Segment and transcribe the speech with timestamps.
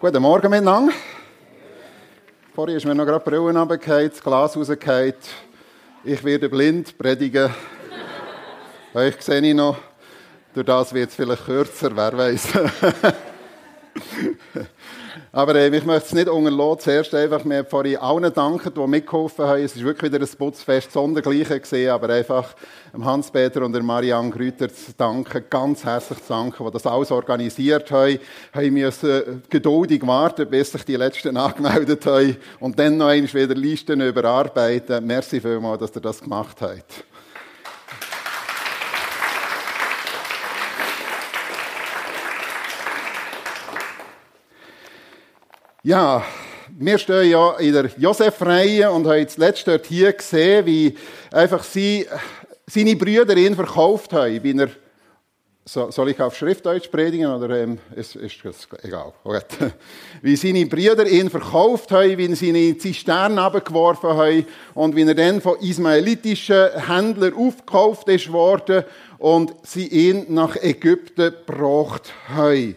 [0.00, 0.94] Guten Morgen miteinander.
[2.54, 5.12] Vorhin ist mir noch gerade die Brille runtergefallen, das Glas rausgefallen.
[6.04, 7.50] Ich werde blind predigen.
[8.94, 9.76] Euch sehe ich noch.
[10.54, 12.48] Durch das wird es vielleicht kürzer, wer weiß.
[15.32, 16.80] Aber äh, ich möchte es nicht unterlassen.
[16.80, 19.62] Zuerst einfach mir vorhin allen danken, die mitgeholfen haben.
[19.62, 22.54] Es ist wirklich wieder ein Putzfest, sondergleiche gesehen, aber einfach
[23.00, 27.90] Hans-Peter und der Marianne Grüter zu danken, ganz herzlich zu danken, die das alles organisiert
[27.92, 28.18] haben.
[28.52, 33.54] Haben müssen geduldig warten, bis sich die Letzten angemeldet haben und dann noch einmal wieder
[33.54, 35.06] Listen überarbeiten.
[35.06, 37.04] Merci vielmals, dass ihr das gemacht habt.
[45.82, 46.22] Ja,
[46.78, 50.94] wir stehen ja in der Josef-Reihe und haben jetzt letztes hier gesehen, wie
[51.32, 52.06] einfach sie,
[52.66, 54.42] seine Brüder ihn verkauft haben.
[54.42, 54.68] Wie er,
[55.64, 59.14] soll ich auf Schriftdeutsch predigen oder ähm, ist, ist das egal?
[59.24, 59.40] Okay.
[60.20, 65.04] Wie seine Brüder ihn verkauft haben, wie sie ihn in Zisternen abgeworfen haben und wie
[65.04, 68.84] er dann von ismaelitischen Händlern aufgekauft ist worden
[69.16, 72.76] und sie ihn nach Ägypten gebracht haben.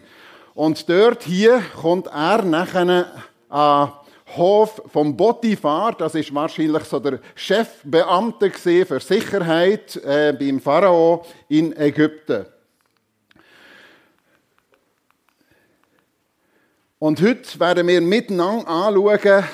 [0.54, 3.06] Und dort hier kommt er nachher
[3.48, 3.92] an
[4.36, 11.76] Hof vom Botifar, das ist wahrscheinlich so der Chefbeamte für Sicherheit äh, beim Pharao in
[11.76, 12.46] Ägypten.
[16.98, 19.44] Und heute werden wir miteinander anschauen,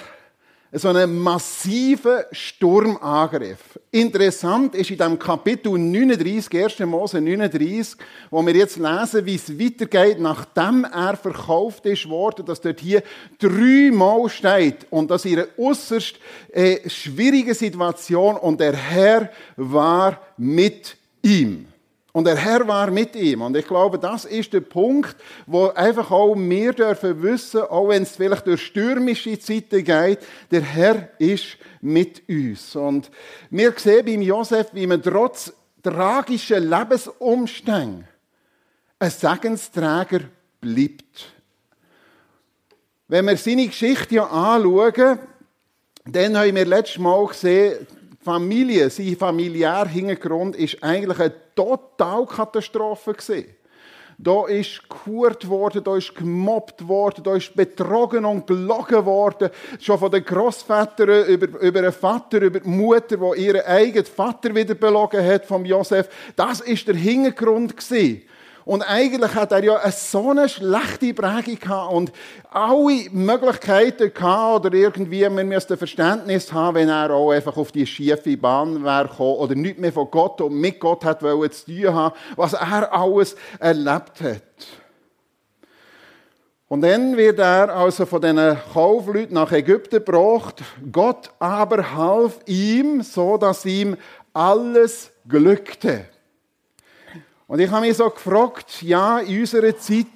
[0.73, 3.79] so einen massiven Sturmangriff.
[3.91, 6.79] Interessant ist in dem Kapitel 39, 1.
[6.81, 7.97] Mose 39,
[8.31, 13.03] wo wir jetzt lesen, wie es weitergeht, nachdem er verkauft ist worden, dass dort hier
[13.39, 16.15] dreimal steht und das ihre äußerst
[16.53, 21.70] äh, schwierige Situation und der Herr war mit ihm.
[22.13, 23.43] Und der Herr war mit ihm.
[23.43, 25.17] Und ich glaube, das ist der Punkt,
[25.47, 30.19] wo einfach auch wir dürfen wissen, auch wenn es vielleicht durch stürmische Zeiten geht,
[30.51, 32.75] der Herr ist mit uns.
[32.75, 33.11] Und
[33.51, 35.53] wir sehen beim Josef, wie man trotz
[35.83, 38.05] tragischer Lebensumstände
[38.99, 40.21] ein Segensträger
[40.61, 41.33] bleibt.
[43.09, 45.19] Wenn wir seine Geschichte anschauen,
[46.05, 47.87] dann haben wir letztes Mal gesehen,
[48.23, 53.47] Familie, sein familiärer Hintergrund ist eigentlich eine Totalkatastrophe gewesen.
[54.23, 59.49] Da ist gehurt worden, da ist gemobbt worden, da ist betrogen und gelogen worden.
[59.81, 64.55] Schon von den Großvätern über, über den Vater, über die Mutter, die ihren eigenen Vater
[64.55, 66.11] wieder belogen hat, vom Josef.
[66.37, 68.21] Das ist der Hintergrund gewesen.
[68.71, 72.13] Und eigentlich hat er ja so eine schlechte Prägung gehabt und
[72.53, 77.85] alle Möglichkeiten gehabt, oder irgendwie, man müsste Verständnis haben, wenn er auch einfach auf die
[77.85, 81.93] schiefe Bahn wäre gekommen, oder nichts mehr von Gott und mit Gott hat zu tun
[81.93, 84.43] haben, was er alles erlebt hat.
[86.69, 90.63] Und dann wird er also von diesen Kaufleuten nach Ägypten gebracht.
[90.93, 93.97] Gott aber half ihm, so dass ihm
[94.33, 96.05] alles glückte.
[97.51, 100.07] Und ich habe mich so gefragt, ja, in unserer Zeit,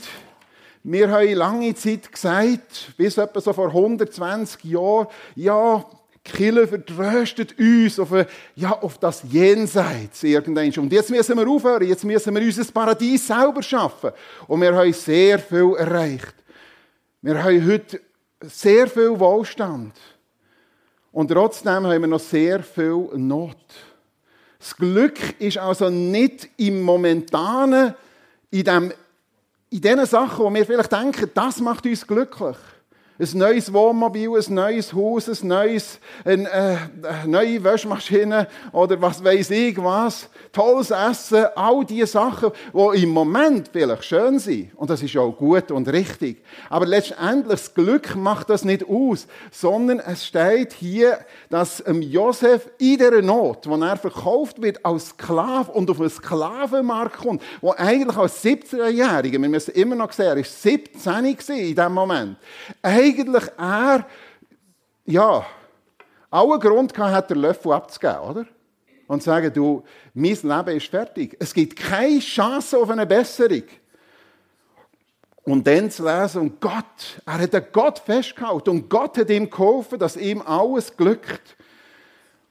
[0.84, 5.84] wir haben lange Zeit gesagt, bis etwa so vor 120 Jahren, ja,
[6.22, 8.10] Kille vertröstet uns auf,
[8.54, 10.70] ja, auf das Jenseits irgendwann.
[10.78, 14.12] Und jetzt müssen wir aufhören, jetzt müssen wir unser Paradies selber schaffen.
[14.46, 16.36] Und wir haben sehr viel erreicht.
[17.20, 18.00] Wir haben heute
[18.42, 19.92] sehr viel Wohlstand.
[21.10, 23.56] Und trotzdem haben wir noch sehr viel Not.
[24.64, 27.92] Das Glück ist also nicht im Momentanen,
[28.50, 28.94] in, dem,
[29.68, 32.56] in den Sachen, wo wir vielleicht denken, das macht uns glücklich.
[33.16, 36.76] Ein neues Wohnmobil, ein neues Haus, ein neues, eine, äh,
[37.06, 40.28] eine neue Wäschmaschine oder was weiß ich was.
[40.50, 44.74] Tolles Essen, all diese Sachen, die im Moment vielleicht schön sind.
[44.74, 46.42] Und das ist auch gut und richtig.
[46.68, 51.18] Aber letztendlich, das Glück macht das nicht aus, sondern es steht hier,
[51.50, 57.18] dass Josef in dieser Not, wo er verkauft wird als Sklave und auf einen Sklavenmarkt
[57.18, 61.36] kommt, wo eigentlich als 17-Jähriger, wir müssen immer noch sehen, er war 17 in
[61.76, 62.38] diesem Moment,
[63.04, 64.06] eigentlich er,
[65.06, 65.46] ja,
[66.30, 68.46] allen Grund gehabt den Löffel abzugeben, oder?
[69.06, 69.84] Und zu sagen, du,
[70.14, 71.36] mein Leben ist fertig.
[71.38, 73.64] Es gibt keine Chance auf eine Besserung.
[75.44, 79.50] Und dann zu lesen, und Gott, er hat an Gott festgehalten und Gott hat ihm
[79.50, 81.56] geholfen, dass ihm alles glückt.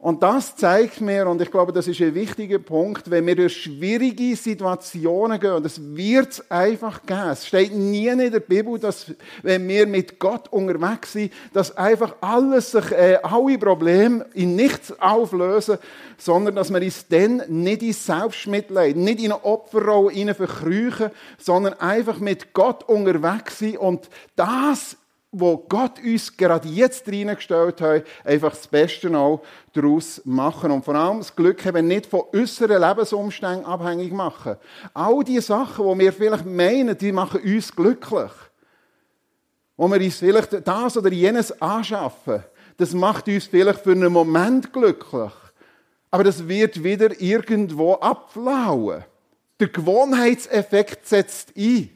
[0.04, 3.64] Und das zeigt mir, und ich glaube, das ist ein wichtiger Punkt, wenn wir durch
[3.64, 7.30] schwierige Situationen gehen, und es wird einfach geben.
[7.30, 9.14] Es steht nie in der Bibel, dass,
[9.44, 14.94] wenn wir mit Gott unterwegs sind, dass einfach alles sich, äh, alle Probleme in nichts
[15.00, 15.78] auflösen,
[16.18, 22.20] sondern dass wir uns dann nicht in Selbstmitleid, nicht in eine Opferrolle verkrüchen, sondern einfach
[22.20, 24.98] mit Gott unterwegs sind und das
[25.34, 29.42] wo Gott uns gerade jetzt reingestellt hat, einfach das Beste auch
[29.74, 30.72] daraus machen.
[30.72, 34.56] Und vor allem das Glück eben nicht von äußeren Lebensumständen abhängig machen.
[34.94, 38.32] All die Sachen, die wir vielleicht meinen, die machen uns glücklich.
[39.76, 42.44] Wo wir uns vielleicht das oder jenes anschaffen,
[42.78, 45.34] das macht uns vielleicht für einen Moment glücklich.
[46.12, 49.04] Aber das wird wieder irgendwo abflauen.
[49.60, 51.90] Der Gewohnheitseffekt setzt ein.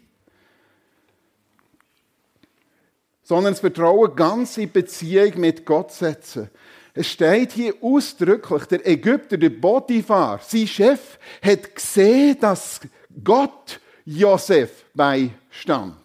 [3.27, 6.49] Sondern das Vertrauen ganz in Beziehung mit Gott setzen.
[6.93, 12.79] Es steht hier ausdrücklich, der Ägypter, der Potiphar, sein Chef, hat gesehen, dass
[13.21, 15.97] Gott Josef beistand.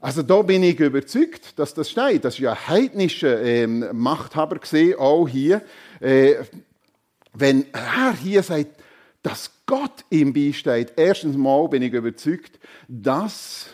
[0.00, 2.26] Also da bin ich überzeugt, dass das steht.
[2.26, 5.62] Das ist ja ein heidnischer ähm, Machthaber gesehen, auch hier.
[5.98, 6.34] Äh,
[7.32, 8.82] wenn er hier sagt,
[9.22, 13.70] dass Gott ihm beisteht, erstens mal bin ich überzeugt, dass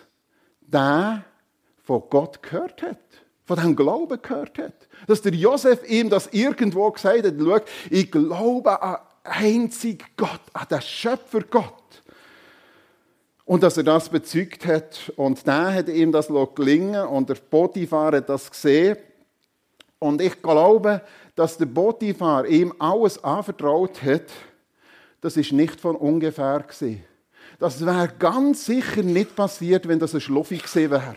[0.60, 1.24] der
[1.84, 2.98] von Gott gehört hat.
[3.46, 4.88] Von dem Glauben gehört hat.
[5.06, 7.60] Dass der Josef ihm das irgendwo gesagt hat, schau,
[7.90, 11.82] ich glaube an einzig Gott, an den Schöpfer Gott.
[13.44, 15.12] Und dass er das bezeugt hat.
[15.16, 18.96] Und dann hat ihm das gelingen und der Potiphar hat das gesehen.
[19.98, 21.02] Und ich glaube,
[21.34, 24.24] dass der Potiphar ihm alles anvertraut hat,
[25.20, 27.04] das ist nicht von ungefähr gewesen.
[27.58, 31.16] Das wäre ganz sicher nicht passiert, wenn das ein Schluffi gewesen wäre.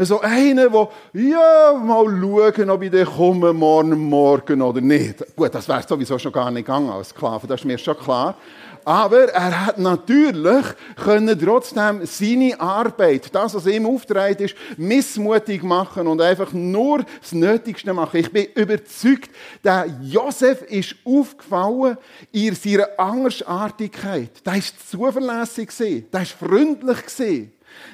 [0.00, 5.24] So einer, der, ja, mal schauen, ob ich den komme morgen, morgen oder nicht.
[5.34, 8.36] Gut, das wäre sowieso schon gar nicht gegangen als Sklave, das ist mir schon klar.
[8.84, 10.64] Aber er hat natürlich
[10.96, 17.32] können trotzdem seine Arbeit, das, was ihm aufgetragen ist, missmutig machen und einfach nur das
[17.32, 18.20] Nötigste machen.
[18.20, 19.30] Ich bin überzeugt,
[19.64, 21.98] der Josef ist aufgefallen
[22.30, 24.30] in seiner Andersartigkeit.
[24.46, 25.70] Der ist zuverlässig
[26.12, 26.98] der ist freundlich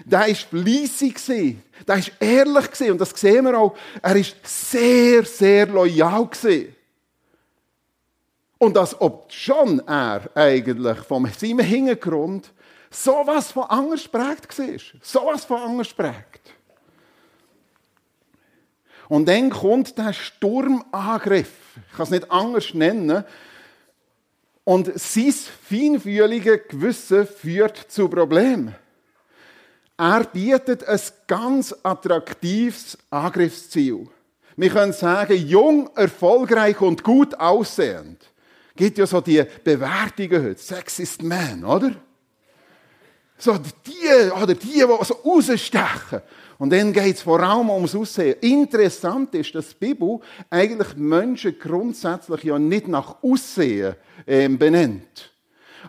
[0.04, 3.76] der war fleissig, der war ehrlich und das sehen wir auch.
[4.02, 6.28] Er war sehr, sehr loyal.
[8.58, 12.52] Und das, ob schon er eigentlich von seinem Hintergrund
[12.90, 14.78] sowas von anders prägt war.
[15.02, 16.54] Sowas von anders prägt.
[19.08, 21.50] Und dann kommt der Sturmangriff.
[21.90, 23.24] Ich kann es nicht anders nennen.
[24.64, 25.34] Und sein
[25.68, 28.74] feinfühlige Gewissen führt zu Problemen.
[29.96, 34.08] Er bietet ein ganz attraktives Angriffsziel.
[34.56, 38.30] Wir können sagen, jung, erfolgreich und gut aussehend.
[38.76, 40.60] Gibt ja so die Bewertungen heute.
[40.60, 41.92] Sexist Man, oder?
[43.38, 46.22] So die, oder die, die so rausstechen.
[46.58, 48.36] Und dann geht es vor allem ums Aussehen.
[48.40, 50.20] Interessant ist, dass die Bibel
[50.50, 53.94] eigentlich Menschen grundsätzlich ja nicht nach Aussehen
[54.26, 55.32] ähm, benennt.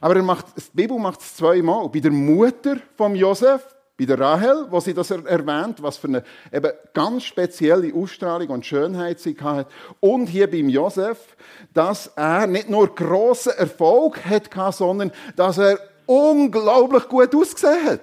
[0.01, 1.87] Aber er macht, die Bibel macht es zweimal.
[1.89, 6.23] Bei der Mutter von Josef bei der Rahel, wo sie das erwähnt, was für eine
[6.51, 9.69] eben ganz spezielle Ausstrahlung und Schönheit sie hatte.
[10.01, 11.37] Und hier beim Josef,
[11.73, 18.01] dass er nicht nur großen Erfolg hatte, sondern dass er unglaublich gut ausgesehen hat.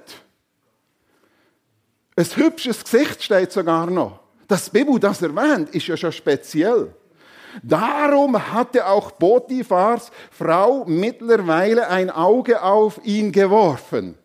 [2.17, 4.21] Ein hübsches Gesicht steht sogar noch.
[4.49, 6.95] Dass Bibel das erwähnt, ist ja schon speziell.
[7.63, 14.17] Darum hatte auch Potiphars Frau mittlerweile ein Auge auf ihn geworfen.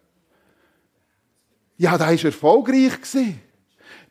[1.77, 2.91] Ja, der war erfolgreich.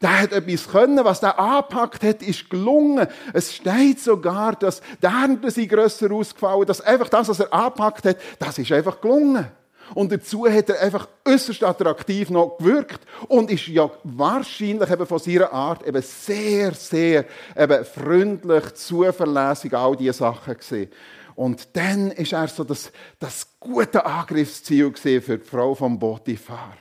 [0.01, 3.07] Der hat etwas können, was der angepackt hat, ist gelungen.
[3.33, 8.05] Es steht sogar, dass die Ernte sie grösser ausgefallen, dass einfach das, was er angepackt
[8.05, 9.47] hat, das ist einfach gelungen.
[9.95, 15.19] Und dazu hat er einfach äußerst attraktiv noch gewirkt und ist ja wahrscheinlich eben von
[15.19, 17.25] seiner Art eben sehr, sehr
[17.57, 20.91] eben freundlich, zuverlässig, all diese Sachen gesehen.
[21.37, 26.75] Und dann ist er so das, das gute Angriffsziel für die Frau von Potiphar.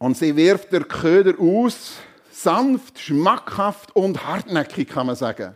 [0.00, 1.96] Und sie wirft der Köder aus,
[2.32, 5.54] sanft, schmackhaft und hartnäckig, kann man sagen.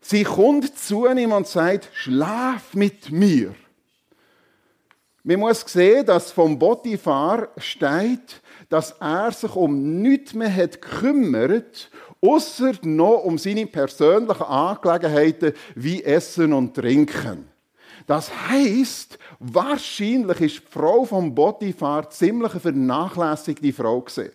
[0.00, 3.56] Sie kommt zu ihm und sagt, schlaf mit mir.
[5.24, 11.90] Man muss sehen, dass vom Botifar steht, dass er sich um nichts mehr hat gekümmert,
[12.20, 17.48] außer noch um seine persönlichen Angelegenheiten wie Essen und Trinken.
[18.06, 24.32] Das heißt, wahrscheinlich ist die Frau vom Potiphar ziemlich eine vernachlässigte Frau gewesen.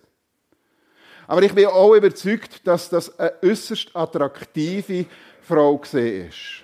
[1.28, 5.06] Aber ich bin auch überzeugt, dass das eine äußerst attraktive
[5.42, 6.64] Frau gesehen ist.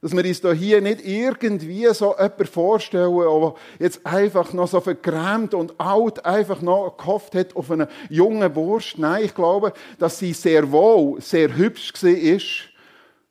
[0.00, 5.54] Dass wir uns hier nicht irgendwie so jemanden vorstellen, der jetzt einfach noch so vergrämt
[5.54, 8.98] und alt einfach noch gehofft hat auf einen jungen Wurst.
[8.98, 12.75] Nein, ich glaube, dass sie sehr wohl, sehr hübsch war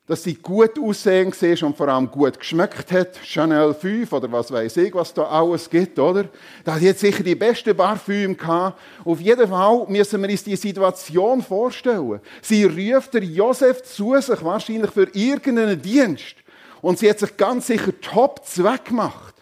[0.07, 3.17] dass sie gut aussehen war und vor allem gut geschmeckt hat.
[3.23, 6.25] Chanel 5 oder was weiß ich, was da alles gibt, oder?
[6.63, 8.79] Da hat jetzt sicher die beste Parfüm gehabt.
[9.03, 12.19] Auf jeden Fall müssen wir uns die Situation vorstellen.
[12.41, 16.35] Sie ruft der Josef zu sich, wahrscheinlich für irgendeinen Dienst.
[16.81, 19.33] Und sie hat sich ganz sicher top zweck gemacht.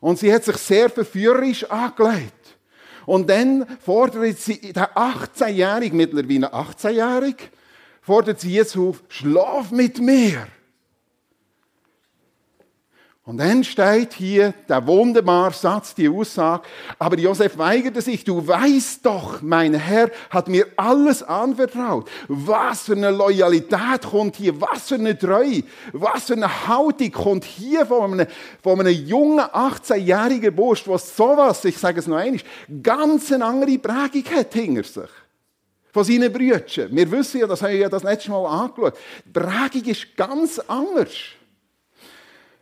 [0.00, 2.32] Und sie hat sich sehr verführerisch angelegt.
[3.04, 7.44] Und dann fordert sie der 18-Jährige, mittlerweile 18-Jährige,
[8.06, 10.46] fordert sie jetzt auf, schlaf mit mir.
[13.24, 16.62] Und dann steht hier der wunderbare Satz, die Aussage,
[16.96, 22.08] aber Josef weigerte sich, du weißt doch, mein Herr hat mir alles anvertraut.
[22.28, 27.44] Was für eine Loyalität kommt hier, was für eine Treue, was für eine Haltung kommt
[27.44, 28.28] hier von einem,
[28.62, 32.40] von einem jungen 18-jährigen Bursch, der sowas, ich sage es noch einmal,
[32.80, 35.10] ganz eine andere Prägung hat hinter sich
[35.96, 36.62] von seinen Brüdern.
[36.90, 38.98] Wir wissen ja, das haben wir ja das letzte Mal angeschaut.
[39.24, 41.10] Die Prägung ist ganz anders.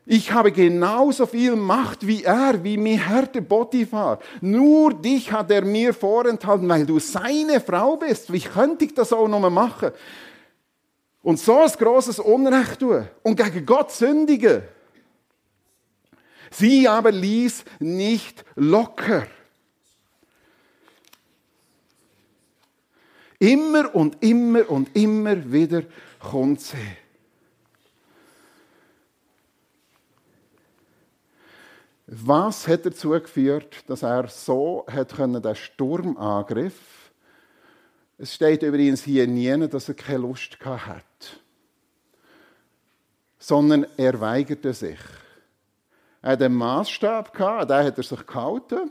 [0.06, 4.20] Ich habe genauso viel Macht wie er, wie mein Herr Potiphar.
[4.40, 8.32] Nur dich hat er mir vorenthalten, weil du seine Frau bist.
[8.32, 9.90] Wie könnte ich das auch noch machen?
[11.20, 14.62] Und so ein grosses Unrecht tun und gegen Gott sündigen.
[16.52, 19.26] Sie aber ließ nicht locker.
[23.44, 25.82] Immer und immer und immer wieder
[26.18, 26.78] kommt sie.
[32.06, 37.12] Was hat dazu geführt, dass er so hat können, den Sturmangriff
[38.16, 41.40] es steht übrigens hier nie, dass er keine Lust hat,
[43.38, 45.00] sondern er weigerte sich.
[46.22, 48.90] Er hat einen Maßstab gehabt, den hat er sich gehalten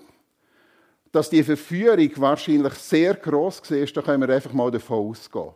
[1.13, 5.51] dass die Verführung wahrscheinlich sehr groß war, da können wir einfach mal davon ausgehen.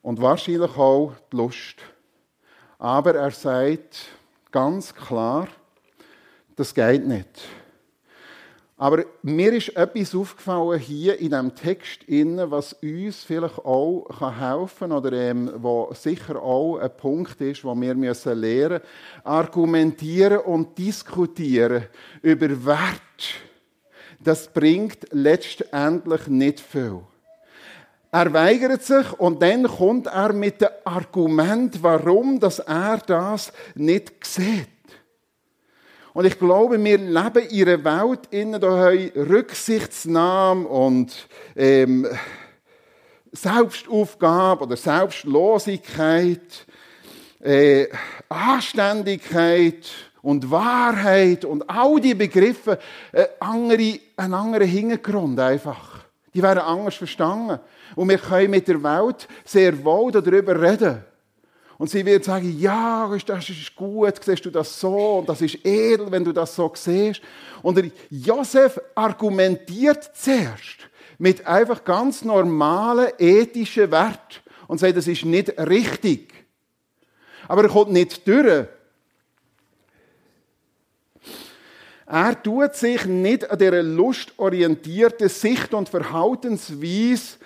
[0.00, 1.76] Und wahrscheinlich auch die Lust.
[2.78, 4.08] Aber er sagt
[4.50, 5.48] ganz klar,
[6.56, 7.28] das geht nicht.
[8.78, 14.06] Aber mir ist etwas aufgefallen hier in diesem Text, was uns vielleicht auch
[14.38, 18.80] helfen kann oder ähm, wo sicher auch ein Punkt ist, wo wir müssen lernen
[19.24, 21.86] argumentieren und diskutieren
[22.22, 23.46] über Wert
[24.20, 27.00] das bringt letztendlich nicht viel.
[28.12, 34.24] Er weigert sich und dann kommt er mit dem Argument, warum dass er das nicht
[34.24, 34.68] sieht.
[36.14, 38.94] Und ich glaube, wir leben in einer Welt, in der
[39.28, 42.08] Rücksichtsnahme und ähm,
[43.32, 46.66] Selbstaufgabe oder Selbstlosigkeit,
[47.40, 47.88] äh,
[48.30, 49.86] Anständigkeit
[50.26, 52.80] und Wahrheit und all die Begriffe
[53.12, 56.00] äh, andere, einen anderen Hintergrund einfach.
[56.34, 57.60] Die werden anders verstanden.
[57.94, 61.04] Und wir können mit der Welt sehr wohl darüber reden.
[61.78, 65.64] Und sie wird sagen, ja, das ist gut, siehst du das so, und das ist
[65.64, 67.20] edel, wenn du das so siehst.
[67.62, 75.56] Und Josef argumentiert zuerst mit einfach ganz normalen ethischen Wert und sagt, das ist nicht
[75.56, 76.34] richtig.
[77.46, 78.66] Aber er kommt nicht durch
[82.06, 87.38] Er tut sich nicht an dieser lustorientierten Sicht und Verhaltensweise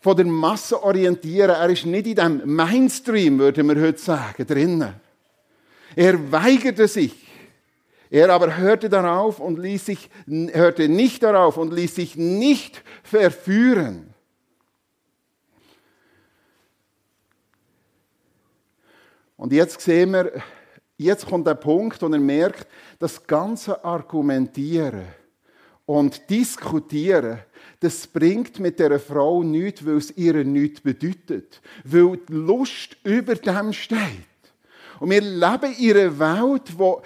[0.00, 1.50] von der Masse orientieren.
[1.50, 4.94] Er ist nicht in dem Mainstream, würde man heute sagen, drinnen.
[5.96, 7.14] Er weigerte sich.
[8.08, 14.14] Er aber hörte darauf und ließ sich, hörte nicht darauf und ließ sich nicht verführen.
[19.36, 20.30] Und jetzt sehen wir,
[20.96, 25.06] Jetzt kommt der Punkt, wo er merkt, das ganze Argumentieren
[25.86, 27.40] und Diskutieren,
[27.80, 31.60] das bringt mit der Frau nichts, weil es ihr nichts bedeutet.
[31.82, 33.98] Weil die Lust über dem steht.
[35.00, 37.02] Und wir leben in einer Welt, wo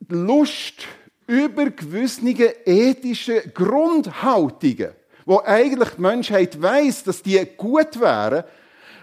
[0.00, 0.86] die Lust
[1.26, 2.28] über gewisse
[2.66, 4.90] ethische Grundhaltungen,
[5.24, 8.44] wo eigentlich die Menschheit weiß, dass die gut wären,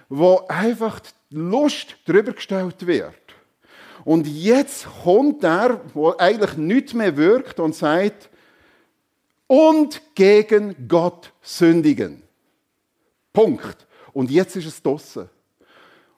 [0.09, 3.15] wo einfach die Lust drüber gestellt wird.
[4.03, 8.29] Und jetzt kommt er, wo eigentlich nichts mehr wirkt und sagt,
[9.47, 12.23] und gegen Gott sündigen.
[13.33, 13.85] Punkt.
[14.13, 15.29] Und jetzt ist es draussen.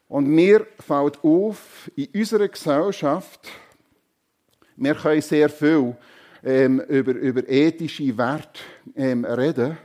[0.07, 3.49] Und mir fällt auf, in unserer Gesellschaft,
[4.75, 5.95] wir können sehr viel
[6.43, 8.59] ähm, über, über ethische Werte
[8.95, 9.77] ähm, reden,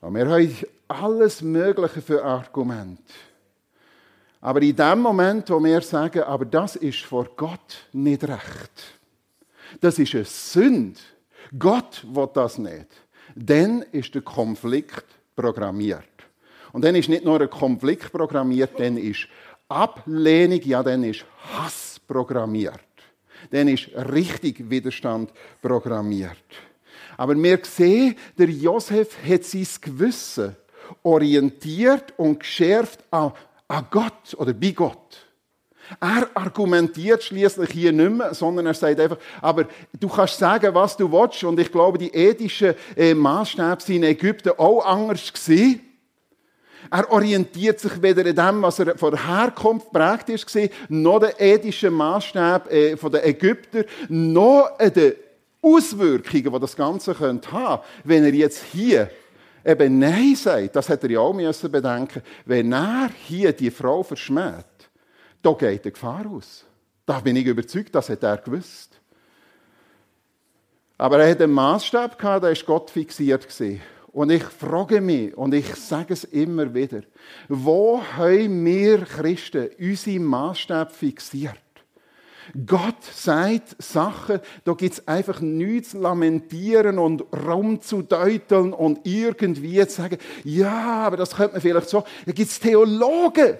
[0.00, 0.56] Und wir haben
[0.88, 3.02] alles Mögliche für Argumente.
[4.42, 9.00] Aber in dem Moment, wo wir sagen, aber das ist vor Gott nicht recht,
[9.80, 11.00] das ist eine Sünde,
[11.56, 12.88] Gott will das nicht,
[13.36, 15.04] dann ist der Konflikt
[15.36, 16.04] programmiert.
[16.72, 19.28] Und dann ist nicht nur ein Konflikt programmiert, dann ist
[19.68, 22.80] Ablehnung, ja, dann ist Hass programmiert.
[23.50, 26.36] Dann ist richtig Widerstand programmiert.
[27.16, 30.56] Aber wir sehen, der Josef hat sein Gewissen
[31.02, 33.32] orientiert und geschärft an,
[33.72, 35.26] an Gott oder bei Gott.
[36.00, 39.66] Er argumentiert schließlich hier nicht mehr, sondern er sagt einfach, aber
[39.98, 41.42] du kannst sagen, was du willst.
[41.44, 45.80] Und ich glaube, die ethischen äh, Maßstäbe sind in Ägypten auch anders gewesen.
[46.90, 51.94] Er orientiert sich weder in dem, was er von Herkunft prägt ist, noch den ethischen
[51.94, 55.12] Maßstab äh, der Ägypter, noch in den
[55.62, 59.10] Auswirkungen, die das Ganze könnte haben, wenn er jetzt hier
[59.64, 60.76] eben Nein sagt.
[60.76, 62.22] Das hätte er ja auch müssen bedenken.
[62.44, 64.64] Wenn er hier die Frau verschmäht,
[65.42, 66.64] da geht eine Gefahr aus.
[67.04, 69.00] Da bin ich überzeugt, das hat er gewusst.
[70.98, 73.80] Aber er hat einen Maßstab gehabt, der ist Gott fixiert gewesen.
[74.12, 77.02] Und ich frage mich, und ich sage es immer wieder,
[77.48, 81.56] wo haben wir Christen unsere Maßstab fixiert?
[82.66, 90.02] Gott sagt Sachen, da gibt es einfach nichts zu lamentieren und rumzudeuteln und irgendwie zu
[90.02, 92.04] sagen, ja, aber das könnte man vielleicht so.
[92.26, 93.58] Da gibt es Theologen,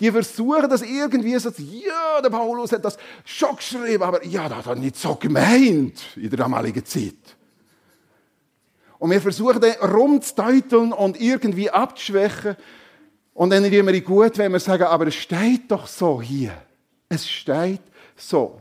[0.00, 4.58] die versuchen das irgendwie so ja, der Paulus hat das schon geschrieben, aber ja, das
[4.58, 7.36] hat er nicht so gemeint in der damaligen Zeit.
[8.98, 12.56] Und wir versuchen den rumzudeuteln und irgendwie abzuschwächen.
[13.34, 16.52] Und dann es immer gut, wenn wir sagen, aber es steht doch so hier.
[17.08, 17.82] Es steht
[18.16, 18.60] so.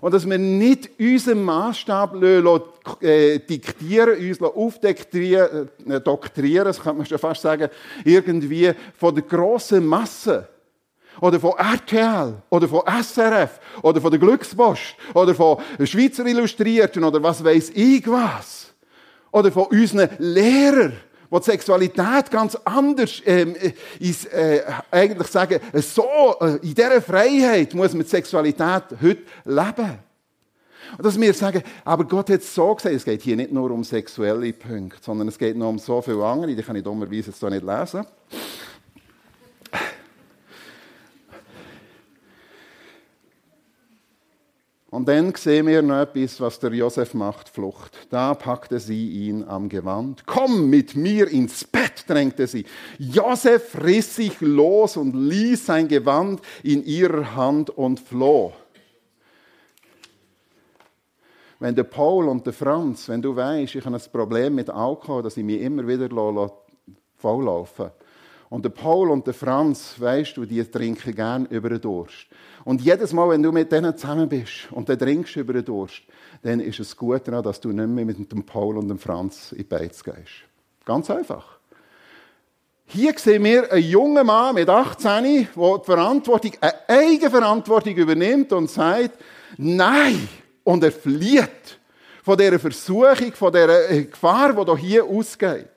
[0.00, 7.18] Und dass wir nicht unseren Maßstab äh, diktieren, uns aufdektrieren, äh, das kann man schon
[7.18, 7.70] fast sagen,
[8.04, 10.48] irgendwie von der grossen Masse.
[11.18, 17.22] Oder von RTL, oder von SRF, oder von der Glückspost, oder von Schweizer Illustrierten, oder
[17.22, 18.74] was weiß ich was.
[19.32, 20.92] Oder von unseren Lehrern,
[21.40, 23.54] die die Sexualität ganz anders ähm,
[23.98, 29.98] ist, äh, eigentlich sagen, so, äh, in dieser Freiheit muss man die Sexualität heute leben.
[30.96, 33.70] Und dass wir sagen, aber Gott hat es so gesagt, es geht hier nicht nur
[33.70, 37.30] um sexuelle Punkte, sondern es geht noch um so viele andere, die kann ich dummerweise
[37.30, 38.06] jetzt nicht lesen.
[44.96, 48.06] Und dann sehen wir noch etwas, was der Josef macht, Flucht.
[48.08, 50.24] Da packte sie ihn am Gewand.
[50.24, 52.64] Komm mit mir ins Bett, drängte sie.
[52.96, 58.54] Josef riss sich los und ließ sein Gewand in ihrer Hand und floh.
[61.58, 65.22] Wenn der Paul und der Franz, wenn du weißt, ich habe ein Problem mit Alkohol,
[65.22, 66.08] dass ich mich immer wieder
[67.18, 67.90] volllaufen
[68.56, 72.26] und der Paul und der Franz, weißt du, die trinken gern über den Durst.
[72.64, 76.00] Und jedes Mal, wenn du mit denen zusammen bist und dann trinkst über den Durst,
[76.40, 79.52] dann ist es gut daran, dass du nicht mehr mit dem Paul und dem Franz
[79.52, 80.46] in Beiz gehst.
[80.86, 81.58] Ganz einfach.
[82.86, 88.70] Hier sehen wir einen jungen Mann mit 18, der die Verantwortung, eine Eigenverantwortung übernimmt und
[88.70, 89.18] sagt,
[89.58, 90.26] nein!
[90.64, 91.78] Und er flieht
[92.22, 95.75] von dieser Versuchung, von dieser Gefahr, die hier ausgeht.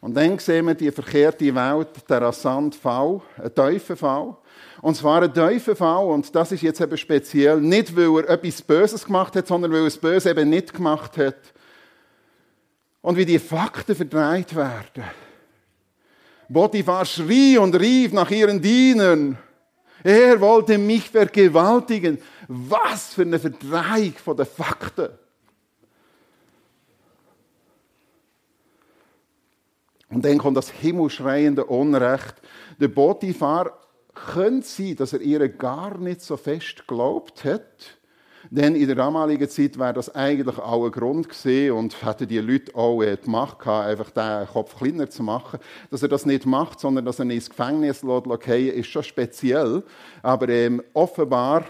[0.00, 4.36] Und dann sehen wir die verkehrte Welt, der rasante Fall, ein tiefer Fall.
[4.80, 8.62] Und zwar ein tiefer Fall, und das ist jetzt eben speziell, nicht weil er etwas
[8.62, 11.36] Böses gemacht hat, sondern weil er das Böse eben nicht gemacht hat.
[13.02, 15.04] Und wie die Fakten verdreht werden.
[16.52, 19.38] Potiphar schrie und rief nach ihren Dienern.
[20.02, 22.18] Er wollte mich vergewaltigen.
[22.48, 25.10] Was für eine Verdrehung von den Fakten.
[30.10, 32.34] Und dann kommt das himmelschreiende Unrecht.
[32.80, 33.78] Der Potiphar
[34.14, 37.98] könnte sein, dass er ihr gar nicht so fest geglaubt hat.
[38.50, 42.38] Denn in der damaligen Zeit wäre das eigentlich auch ein Grund gewesen und hätten die
[42.38, 45.60] Leute auch äh, die Macht gehabt, einfach den Kopf kleiner zu machen.
[45.90, 49.84] Dass er das nicht macht, sondern dass er ihn ins Gefängnis lässt, ist schon speziell.
[50.22, 51.64] Aber ähm, offenbar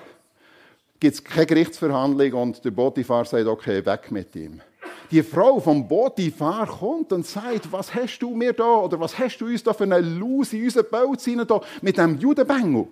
[1.00, 4.62] gibt es keine Gerichtsverhandlung und der Potiphar sagt, okay, weg mit ihm
[5.10, 9.38] die Frau vom Potiphar kommt und sagt, was hast du mir da, oder was hast
[9.38, 12.86] du uns da für eine Lose in unseren Boot da mit dem Judenbengel?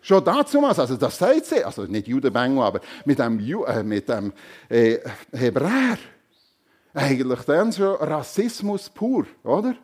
[0.00, 3.82] Schon dazu was, also das sagt sie, also nicht Judenbengel, aber mit dem, Ju, äh,
[3.82, 4.32] mit dem
[4.68, 4.98] äh,
[5.32, 5.98] Hebräer.
[6.92, 9.74] Eigentlich dann schon Rassismus pur, oder?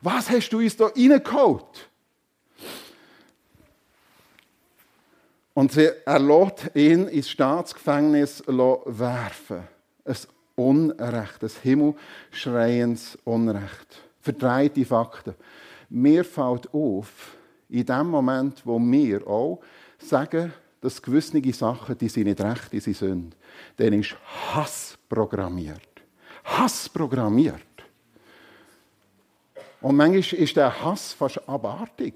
[0.00, 1.88] Was hast du uns da reingeholt?
[5.54, 9.62] Und sie, er lässt ihn ins Staatsgefängnis werfen.
[10.04, 10.16] ein
[10.62, 14.02] Unrecht, ein himmelschreiendes Unrecht.
[14.20, 15.34] Verdrehte Fakten.
[15.90, 17.36] Mir fällt auf,
[17.68, 19.60] in dem Moment, wo wir auch
[19.98, 23.36] sagen, dass gewisse Sachen, die sind nicht recht, die sind
[23.76, 24.16] dann ist
[24.52, 25.88] Hass programmiert.
[26.44, 27.62] Hass programmiert.
[29.80, 32.14] Und manchmal ist der Hass fast abartig.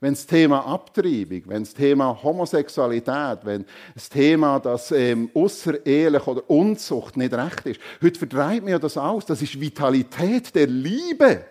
[0.00, 6.48] Wenn das Thema Abtreibung, wenn das Thema Homosexualität, wenn das Thema, dass ähm, außerehelich oder
[6.48, 7.80] Unzucht nicht recht ist.
[8.02, 9.26] Heute verdreht mir das aus.
[9.26, 11.44] Das ist Vitalität der Liebe.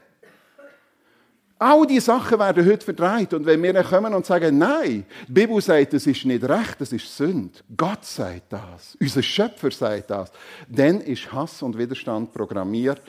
[1.62, 3.34] All diese Sachen werden heute verdreht.
[3.34, 6.80] Und wenn wir dann kommen und sagen, nein, die Bibel sagt, das ist nicht recht,
[6.80, 7.60] das ist Sünde.
[7.76, 8.98] Gott sagt das.
[9.00, 10.32] Unser Schöpfer sagt das.
[10.70, 13.02] Dann ist Hass und Widerstand programmiert.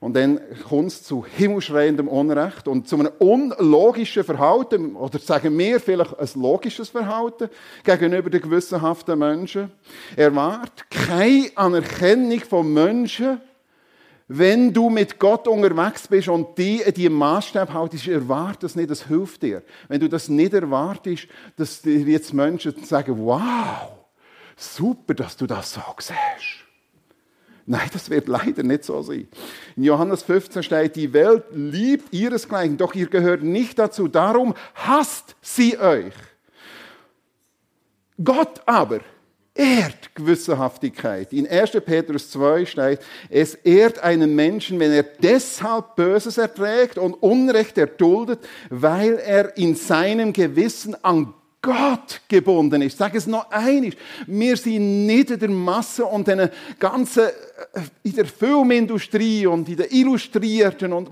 [0.00, 5.80] Und dann kommt es zu himmelschreiendem Unrecht und zu einem unlogischen Verhalten, oder sagen wir
[5.80, 7.48] vielleicht ein logisches Verhalten
[7.84, 9.72] gegenüber den gewissenhaften Menschen.
[10.16, 13.40] Er wahrt keine Anerkennung von Menschen,
[14.28, 19.06] wenn du mit Gott unterwegs bist und die die Maßstab haltest, erwarte das nicht, das
[19.06, 19.62] hilft dir.
[19.88, 23.92] Wenn du das nicht erwartest, dass dir jetzt Menschen sagen, wow,
[24.56, 26.63] super, dass du das so siehst.
[27.66, 29.26] Nein, das wird leider nicht so sein.
[29.76, 34.06] In Johannes 15 steht, die Welt liebt ihresgleichen, doch ihr gehört nicht dazu.
[34.06, 36.12] Darum hasst sie euch.
[38.22, 39.00] Gott aber
[39.54, 41.32] ehrt Gewissenhaftigkeit.
[41.32, 41.70] In 1.
[41.84, 43.00] Petrus 2 steht,
[43.30, 49.74] es ehrt einen Menschen, wenn er deshalb Böses erträgt und Unrecht erduldet, weil er in
[49.74, 51.32] seinem Gewissen an
[51.64, 52.98] Gott gebunden ist.
[52.98, 53.96] Sag es noch einig.
[54.26, 59.66] Wir sind nicht in der Masse und in der ganzen, äh, in der Filmindustrie und
[59.70, 61.08] in der Illustrierten und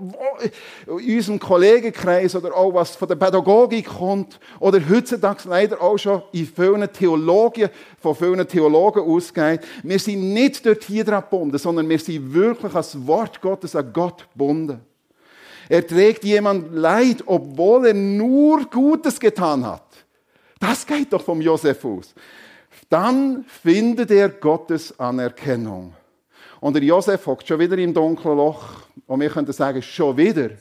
[0.99, 6.21] in unserem Kollegenkreis oder auch was von der Pädagogik kommt oder heutzutage leider auch schon
[6.31, 9.61] in vielen Theologien, von vielen Theologen ausgeht.
[9.81, 13.91] Wir sind nicht dort hier dran gebunden, sondern wir sind wirklich als Wort Gottes an
[13.91, 14.81] Gott gebunden.
[15.67, 19.81] Er trägt jemand Leid, obwohl er nur Gutes getan hat.
[20.63, 22.15] Das geht doch vom Josef aus.
[22.89, 25.93] Dann findet er Gottes Anerkennung.
[26.61, 28.63] Und der Josef hockt schon wieder im dunklen Loch.
[29.05, 30.51] Und wir könnten sagen, schon wieder.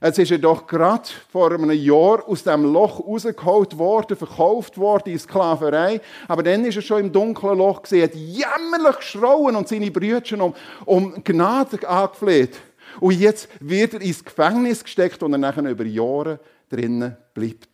[0.00, 5.10] Jetzt ist er doch gerade vor einem Jahr aus dem Loch rausgeholt worden, verkauft worden
[5.10, 6.00] in Sklaverei.
[6.28, 10.22] Aber dann ist er schon im dunklen Loch gesehen, hat jämmerlich geschrauen und seine Brüder
[10.40, 12.60] um, um Gnade angefleht.
[13.00, 16.38] Und jetzt wird er ins Gefängnis gesteckt und er nachher über Jahre
[16.70, 17.70] drinnen bleibt.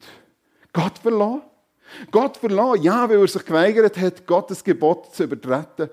[0.72, 1.42] Gott verloren.
[2.10, 5.90] Gott verlassen, ja, weil er sich geweigert hat, Gottes Gebot zu übertreten.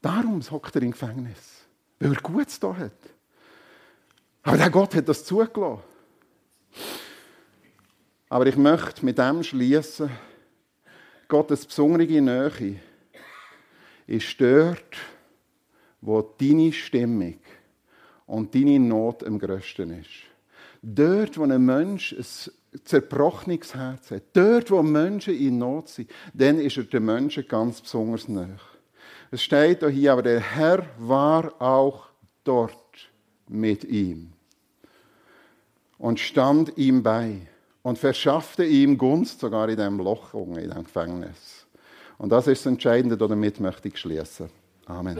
[0.00, 1.64] Darum hockt er im Gefängnis.
[1.98, 2.92] Weil er Gutes da hat.
[4.42, 5.82] Aber der Gott hat das zugelassen.
[8.28, 10.10] Aber ich möchte mit dem schließen,
[11.28, 12.80] Gottes besondere Nähe
[14.06, 14.96] ist dort,
[16.00, 17.38] wo deine Stimmung
[18.26, 20.10] und deine Not am größten ist.
[20.82, 22.52] Dort, wo ein Mensch ein
[22.84, 27.80] zerbrochenes Herz hat, dort, wo Menschen in Not sind, dann ist er den Menschen ganz
[27.80, 28.48] besonders nah.
[29.30, 32.08] Es steht hier, aber der Herr war auch
[32.44, 32.76] dort
[33.48, 34.32] mit ihm
[35.98, 37.46] und stand ihm bei
[37.82, 41.66] und verschaffte ihm Gunst, sogar in dem Loch, in dem Gefängnis.
[42.18, 44.50] Und das ist das Entscheidende, damit möchte ich schließen.
[44.86, 45.18] Amen.